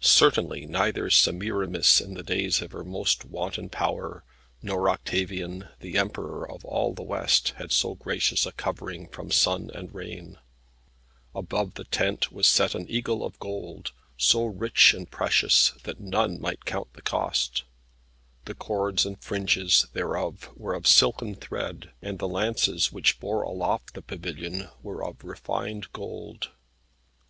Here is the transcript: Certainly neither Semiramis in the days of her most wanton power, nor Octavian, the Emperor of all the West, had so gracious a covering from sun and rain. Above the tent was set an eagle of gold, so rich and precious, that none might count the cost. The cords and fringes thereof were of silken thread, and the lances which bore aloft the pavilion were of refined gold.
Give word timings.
Certainly 0.00 0.64
neither 0.64 1.10
Semiramis 1.10 2.00
in 2.00 2.14
the 2.14 2.22
days 2.22 2.62
of 2.62 2.72
her 2.72 2.82
most 2.84 3.26
wanton 3.26 3.68
power, 3.68 4.24
nor 4.62 4.88
Octavian, 4.88 5.68
the 5.80 5.98
Emperor 5.98 6.50
of 6.50 6.64
all 6.64 6.94
the 6.94 7.02
West, 7.02 7.50
had 7.58 7.70
so 7.70 7.94
gracious 7.94 8.46
a 8.46 8.52
covering 8.52 9.08
from 9.08 9.30
sun 9.30 9.70
and 9.74 9.94
rain. 9.94 10.38
Above 11.34 11.74
the 11.74 11.84
tent 11.84 12.32
was 12.32 12.46
set 12.46 12.74
an 12.74 12.86
eagle 12.88 13.22
of 13.22 13.38
gold, 13.40 13.92
so 14.16 14.46
rich 14.46 14.94
and 14.94 15.10
precious, 15.10 15.72
that 15.82 16.00
none 16.00 16.40
might 16.40 16.64
count 16.64 16.90
the 16.94 17.02
cost. 17.02 17.64
The 18.46 18.54
cords 18.54 19.04
and 19.04 19.22
fringes 19.22 19.86
thereof 19.92 20.48
were 20.56 20.72
of 20.72 20.86
silken 20.86 21.34
thread, 21.34 21.90
and 22.00 22.18
the 22.18 22.26
lances 22.26 22.90
which 22.90 23.20
bore 23.20 23.42
aloft 23.42 23.92
the 23.92 24.00
pavilion 24.00 24.70
were 24.82 25.04
of 25.04 25.22
refined 25.24 25.92
gold. 25.92 26.52